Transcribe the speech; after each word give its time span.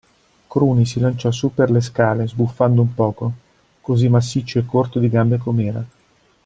Cruni 0.47 0.87
si 0.87 0.99
lanciò 0.99 1.29
su 1.29 1.53
per 1.53 1.69
le 1.69 1.79
scale, 1.79 2.25
sbuffando 2.27 2.81
un 2.81 2.91
poco, 2.95 3.31
cosí 3.81 4.07
massiccio 4.09 4.57
e 4.57 4.65
corto 4.65 4.97
di 4.97 5.09
gambe 5.09 5.37
com'era. 5.37 5.85